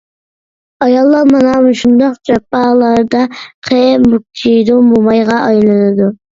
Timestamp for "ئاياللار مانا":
0.85-1.51